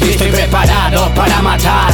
Estoy 0.00 0.30
preparado 0.30 1.12
para 1.14 1.42
matar. 1.42 1.92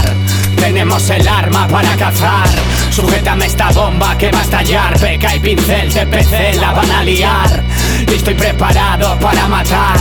Tenemos 0.57 1.08
el 1.11 1.26
arma 1.26 1.67
para 1.68 1.96
cazar. 1.96 2.49
Sujétame 2.90 3.46
esta 3.46 3.71
bomba 3.71 4.17
que 4.18 4.31
va 4.31 4.40
a 4.40 4.43
estallar. 4.43 4.99
Peca 4.99 5.35
y 5.35 5.40
pincel 5.40 5.93
de 5.93 6.07
PC 6.07 6.54
la 6.57 6.72
van 6.72 6.90
a 6.90 7.03
liar. 7.03 7.64
Estoy 8.07 8.35
preparado 8.35 9.18
para 9.18 9.49
matar. 9.49 9.99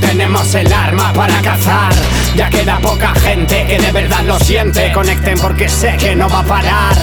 Tenemos 0.00 0.54
el 0.54 0.72
arma 0.72 1.12
para 1.12 1.40
cazar. 1.42 1.92
Ya 2.36 2.48
queda 2.50 2.78
poca 2.78 3.14
gente 3.14 3.25
que 3.44 3.78
de 3.78 3.92
verdad 3.92 4.22
lo 4.24 4.38
siente. 4.38 4.90
Conecten 4.92 5.38
porque 5.38 5.68
sé 5.68 5.96
que 5.98 6.16
no 6.16 6.28
va 6.28 6.40
a 6.40 6.44
parar. 6.44 6.96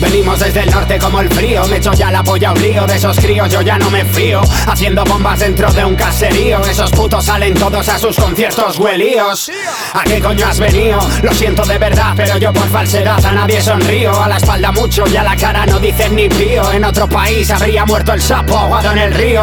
Venimos 0.00 0.38
desde 0.38 0.60
el 0.60 0.70
norte 0.70 0.98
como 0.98 1.20
el 1.20 1.30
frío. 1.30 1.66
Me 1.68 1.78
echo 1.78 1.92
ya 1.94 2.10
la 2.10 2.22
polla 2.22 2.52
un 2.52 2.62
lío 2.62 2.86
De 2.86 2.96
esos 2.96 3.18
críos 3.18 3.50
yo 3.50 3.62
ya 3.62 3.78
no 3.78 3.90
me 3.90 4.04
fío. 4.04 4.42
Haciendo 4.66 5.02
bombas 5.04 5.38
dentro 5.38 5.72
de 5.72 5.84
un 5.84 5.96
caserío. 5.96 6.60
Esos 6.66 6.90
putos 6.90 7.24
salen 7.24 7.54
todos 7.54 7.88
a 7.88 7.98
sus 7.98 8.16
conciertos 8.16 8.78
huelíos. 8.78 9.50
¿A 9.94 10.04
qué 10.04 10.20
coño 10.20 10.46
has 10.46 10.58
venido? 10.58 10.98
Lo 11.22 11.32
siento 11.32 11.64
de 11.64 11.78
verdad 11.78 12.12
Pero 12.16 12.36
yo 12.38 12.52
por 12.52 12.68
falsedad 12.68 13.24
a 13.24 13.32
nadie 13.32 13.62
sonrío. 13.62 14.20
A 14.22 14.28
la 14.28 14.36
espalda 14.36 14.70
mucho 14.72 15.06
y 15.06 15.16
a 15.16 15.22
la 15.22 15.36
cara 15.36 15.64
no 15.64 15.78
dicen 15.80 16.14
ni 16.14 16.28
pío. 16.28 16.70
En 16.72 16.84
otro 16.84 17.08
país 17.08 17.50
habría 17.50 17.86
muerto 17.86 18.12
el 18.12 18.20
sapo 18.20 18.58
ahogado 18.58 18.92
en 18.92 18.98
el 18.98 19.14
río 19.14 19.42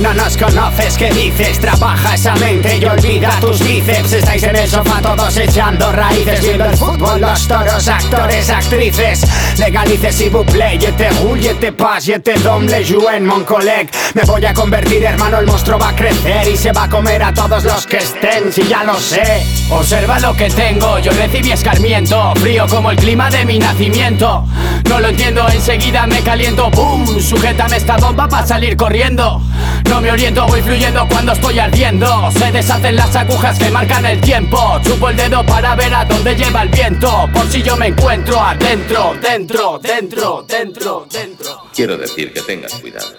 no 0.00 0.14
nos 0.14 0.36
conoces, 0.36 0.96
¿qué 0.96 1.10
dices? 1.10 1.58
Trabaja 1.58 2.14
esa 2.14 2.34
mente 2.36 2.78
y 2.78 2.84
olvida 2.84 3.38
tus 3.40 3.58
bíceps. 3.60 4.12
Estáis 4.12 4.42
en 4.44 4.56
el 4.56 4.68
sofá 4.68 5.00
todos 5.00 5.36
echando 5.36 5.90
raíces 5.90 6.40
Viendo 6.40 6.64
el 6.66 6.76
fútbol, 6.76 7.20
los 7.20 7.48
toros, 7.48 7.88
actores, 7.88 8.48
actrices. 8.50 9.26
Legalice 9.58 10.12
si 10.12 10.28
vous 10.28 10.44
plaît, 10.44 10.78
je 10.78 10.92
te 10.92 11.08
je 11.40 11.54
te 11.54 11.72
je 12.00 12.18
te 12.18 12.38
domble, 12.40 12.74
en 13.12 13.24
mon 13.26 13.44
collègue 13.44 13.90
Me 14.14 14.22
voy 14.22 14.44
a 14.44 14.54
convertir, 14.54 15.02
hermano, 15.04 15.38
el 15.38 15.46
monstruo 15.46 15.78
va 15.78 15.88
a 15.88 15.96
crecer 15.96 16.46
Y 16.48 16.56
se 16.56 16.72
va 16.72 16.84
a 16.84 16.88
comer 16.88 17.22
a 17.22 17.32
todos 17.32 17.64
los 17.64 17.86
que 17.86 17.96
estén, 17.96 18.52
si 18.52 18.66
ya 18.68 18.84
lo 18.84 18.94
sé 18.94 19.44
Observa 19.70 20.20
lo 20.20 20.34
que 20.36 20.48
tengo, 20.50 20.98
yo 20.98 21.10
recibí 21.12 21.50
escarmiento 21.50 22.32
Frío 22.36 22.66
como 22.68 22.90
el 22.90 22.96
clima 22.96 23.30
de 23.30 23.44
mi 23.44 23.58
nacimiento. 23.58 24.44
No 24.88 25.00
lo 25.00 25.08
entiendo, 25.08 25.48
enseguida 25.48 26.06
me 26.06 26.20
caliento. 26.22 26.70
¡Bum! 26.70 27.20
Sujétame 27.20 27.76
esta 27.76 27.96
bomba 27.96 28.28
para 28.28 28.46
salir 28.46 28.76
corriendo 28.76 29.42
no 29.88 30.00
me 30.00 30.12
oriento, 30.12 30.46
voy 30.46 30.62
fluyendo 30.62 31.06
cuando 31.08 31.32
estoy 31.32 31.58
ardiendo. 31.58 32.30
Se 32.32 32.52
deshacen 32.52 32.96
las 32.96 33.14
agujas 33.16 33.58
que 33.58 33.70
marcan 33.70 34.04
el 34.06 34.20
tiempo. 34.20 34.58
Chupo 34.82 35.08
el 35.08 35.16
dedo 35.16 35.44
para 35.44 35.74
ver 35.74 35.94
a 35.94 36.04
dónde 36.04 36.34
lleva 36.34 36.62
el 36.62 36.68
viento. 36.68 37.28
Por 37.32 37.46
si 37.50 37.62
yo 37.62 37.76
me 37.76 37.88
encuentro 37.88 38.40
adentro, 38.40 39.16
dentro, 39.20 39.78
dentro, 39.78 40.44
dentro, 40.46 41.06
dentro. 41.10 41.64
Quiero 41.74 41.96
decir 41.96 42.32
que 42.32 42.42
tengas 42.42 42.74
cuidado. 42.74 43.16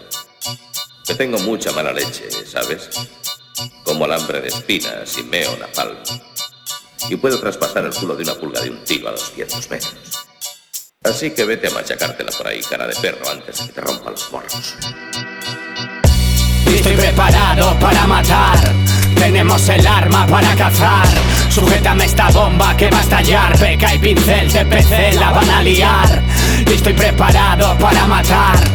Que 1.05 1.15
tengo 1.15 1.39
mucha 1.39 1.71
mala 1.71 1.91
leche, 1.91 2.29
¿sabes? 2.45 2.89
Como 3.83 4.05
alambre 4.05 4.41
de 4.41 4.49
espinas 4.49 5.17
y 5.17 5.23
meo 5.23 5.57
napalm 5.57 5.97
Y 7.09 7.15
puedo 7.15 7.39
traspasar 7.39 7.85
el 7.85 7.93
culo 7.93 8.15
de 8.15 8.23
una 8.23 8.35
pulga 8.35 8.61
de 8.61 8.69
un 8.69 8.83
tiro 8.83 9.09
a 9.09 9.11
200 9.11 9.69
metros. 9.69 9.95
Así 11.03 11.31
que 11.31 11.45
vete 11.45 11.67
a 11.67 11.71
machacártela 11.71 12.31
por 12.31 12.47
ahí, 12.47 12.61
cara 12.61 12.85
de 12.85 12.95
perro, 12.95 13.29
antes 13.29 13.57
de 13.59 13.67
que 13.67 13.73
te 13.73 13.81
rompa 13.81 14.11
los 14.11 14.31
morros. 14.31 14.75
Estoy 16.73 16.95
preparado 16.95 17.77
para 17.79 18.07
matar. 18.07 18.57
Tenemos 19.15 19.67
el 19.69 19.85
arma 19.85 20.25
para 20.27 20.55
cazar. 20.55 21.07
Sujétame 21.49 22.05
esta 22.05 22.29
bomba 22.29 22.75
que 22.77 22.89
va 22.89 22.99
a 22.99 23.01
estallar. 23.01 23.57
Peca 23.57 23.93
y 23.95 23.99
pincel, 23.99 24.51
TPC 24.51 25.15
la 25.19 25.31
van 25.31 25.49
a 25.49 25.61
liar. 25.61 26.23
Estoy 26.65 26.93
preparado 26.93 27.77
para 27.77 28.05
matar. 28.07 28.68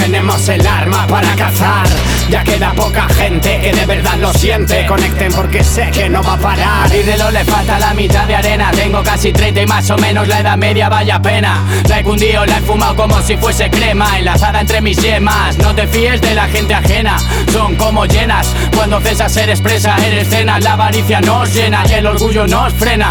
Tenemos 0.00 0.48
el 0.48 0.66
arma 0.66 1.06
para 1.06 1.36
cazar. 1.36 1.86
Ya 2.30 2.42
queda 2.42 2.72
poca 2.72 3.08
gente 3.08 3.60
que 3.60 3.72
de 3.72 3.86
verdad 3.86 4.16
lo 4.18 4.32
siente. 4.32 4.86
Conecten 4.86 5.32
porque 5.32 5.62
sé 5.62 5.90
que 5.90 6.08
no 6.08 6.22
va 6.22 6.34
a 6.34 6.38
parar. 6.38 6.86
A 6.86 6.88
mi 6.88 7.02
reloj 7.02 7.30
le 7.32 7.44
falta 7.44 7.78
la 7.78 7.92
mitad 7.92 8.26
de 8.26 8.34
arena. 8.34 8.70
Tengo 8.70 9.02
casi 9.02 9.32
30 9.32 9.62
y 9.62 9.66
más 9.66 9.90
o 9.90 9.98
menos 9.98 10.26
la 10.26 10.40
edad 10.40 10.56
media, 10.56 10.88
vaya 10.88 11.20
pena. 11.20 11.62
La 11.88 12.00
he 12.00 12.02
cundido, 12.02 12.46
la 12.46 12.58
he 12.58 12.60
fumado 12.62 12.96
como 12.96 13.20
si 13.22 13.36
fuese 13.36 13.70
crema. 13.70 14.18
Enlazada 14.18 14.60
entre 14.60 14.80
mis 14.80 14.96
yemas. 14.96 15.58
No 15.58 15.74
te 15.74 15.86
fíes 15.86 16.20
de 16.20 16.34
la 16.34 16.46
gente 16.48 16.74
ajena. 16.74 17.18
Son 17.52 17.76
como 17.76 18.06
llenas. 18.06 18.54
Cuando 18.74 19.00
cesas 19.00 19.32
ser 19.32 19.50
expresa, 19.50 19.96
eres 20.04 20.28
cena. 20.28 20.58
La 20.60 20.72
avaricia 20.72 21.20
nos 21.20 21.52
llena 21.52 21.84
y 21.88 21.92
el 21.92 22.06
orgullo 22.06 22.46
nos 22.46 22.72
frena. 22.74 23.10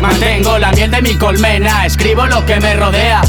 Mantengo 0.00 0.58
la 0.58 0.70
miel 0.72 0.90
de 0.90 1.02
mi 1.02 1.14
colmena. 1.16 1.84
Escribo 1.84 2.26
lo 2.26 2.46
que 2.46 2.60
me 2.60 2.74
rodea. 2.74 3.22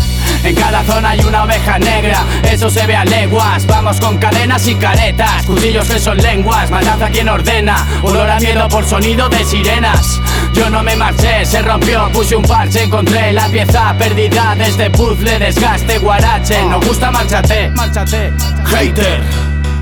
En 0.43 0.55
cada 0.55 0.83
zona 0.83 1.11
hay 1.11 1.19
una 1.21 1.43
oveja 1.43 1.77
negra, 1.79 2.23
eso 2.43 2.69
se 2.69 2.85
ve 2.85 2.95
a 2.95 3.05
leguas. 3.05 3.65
Vamos 3.67 3.99
con 3.99 4.17
cadenas 4.17 4.65
y 4.67 4.75
caretas, 4.75 5.45
cuchillos 5.45 5.87
que 5.87 5.99
son 5.99 6.17
lenguas, 6.17 6.71
matanza 6.71 7.09
quien 7.09 7.29
ordena. 7.29 7.85
Olor 8.03 8.29
a 8.29 8.39
miedo 8.39 8.67
por 8.69 8.85
sonido 8.85 9.27
de 9.29 9.43
sirenas. 9.43 10.19
Yo 10.53 10.69
no 10.69 10.81
me 10.81 10.95
marché, 10.95 11.45
se 11.45 11.61
rompió, 11.61 12.09
puse 12.11 12.35
un 12.35 12.43
parche, 12.43 12.83
encontré 12.83 13.31
la 13.33 13.47
pieza 13.47 13.95
perdida 13.97 14.55
de 14.55 14.67
este 14.67 14.89
puzzle, 14.89 15.39
desgaste, 15.39 15.99
guarache. 15.99 16.63
No 16.65 16.79
gusta, 16.79 17.11
márchate, 17.11 17.69
márchate. 17.71 18.31
Hater. 18.65 19.21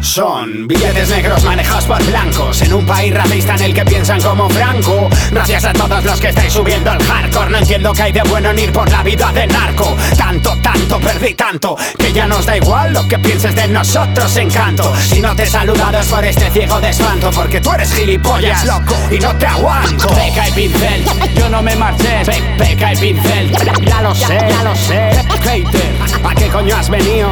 Son 0.02 0.68
billetes 0.68 1.10
negros 1.10 1.44
manejados 1.44 1.86
por 1.86 2.04
blancos 2.06 2.62
En 2.62 2.74
un 2.74 2.86
país 2.86 3.14
racista 3.14 3.56
en 3.56 3.64
el 3.64 3.74
que 3.74 3.84
piensan 3.84 4.22
como 4.22 4.48
Franco 4.50 5.10
Gracias 5.32 5.66
a 5.66 5.74
todos 5.74 6.06
los 6.06 6.22
que 6.22 6.30
estáis 6.30 6.54
subiendo 6.54 6.92
al 6.92 7.04
hardcore 7.04 7.50
No 7.78 7.92
entiendo 7.92 7.94
que 7.94 8.04
hay 8.04 8.12
de 8.12 8.30
bueno 8.32 8.50
en 8.50 8.58
ir 8.58 8.74
por 8.74 8.90
la 8.90 9.04
vida 9.04 9.32
de 9.32 9.46
narco. 9.46 9.96
Tanto, 10.18 10.58
tanto, 10.64 11.00
perdí 11.00 11.36
tanto 11.36 11.76
Que 11.96 12.12
ya 12.12 12.26
nos 12.26 12.44
da 12.48 12.58
igual 12.58 12.92
lo 12.92 13.08
que 13.08 13.20
pienses 13.20 13.56
de 13.56 13.68
nosotros, 13.68 14.36
encanto. 14.36 14.96
Si 14.96 15.22
no 15.22 15.36
te 15.36 15.44
he 15.44 15.46
es 15.46 16.08
por 16.08 16.26
este 16.26 16.50
ciego 16.50 16.80
de 16.82 16.90
espanto 16.90 17.30
Porque 17.30 17.62
tú 17.62 17.72
eres 17.72 17.94
gilipollas, 17.94 18.66
loco, 18.66 18.96
y 19.12 19.20
no 19.20 19.36
te 19.36 19.46
aguanto. 19.46 20.08
Peca 20.08 20.50
y 20.50 20.52
pincel, 20.54 21.06
yo 21.36 21.50
no 21.50 21.62
me 21.62 21.76
marché. 21.76 22.24
Peca 22.58 22.94
y 22.94 22.98
pincel, 22.98 23.52
ya 23.86 24.02
lo 24.02 24.16
sé, 24.16 24.40
ya 24.50 24.64
lo 24.64 24.76
sé. 24.76 25.12
Hater, 25.44 25.96
¿a 26.28 26.34
qué 26.34 26.48
coño 26.48 26.76
has 26.76 26.90
venido? 26.90 27.30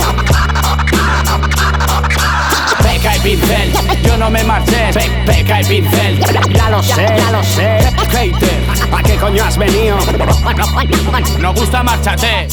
Peca 2.84 3.16
y 3.16 3.20
pincel, 3.20 3.74
yo 4.04 4.16
no 4.16 4.30
me 4.30 4.44
marché. 4.44 4.92
peca 5.26 5.62
y 5.62 5.66
pincel, 5.66 6.20
ya 6.54 6.70
lo 6.70 6.84
sé, 6.84 7.08
ya 7.18 7.32
lo 7.32 7.44
sé. 7.44 7.80
Hater, 10.26 10.48
¿a 10.48 10.54
qué 10.54 10.62
coño 10.62 10.64
has 10.64 11.12
venido? 11.12 11.38
No 11.40 11.54
gusta, 11.54 11.84
márchate. 11.84 12.48